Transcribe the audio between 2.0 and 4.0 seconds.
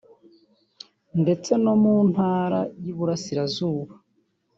ntara y’uburasirazuba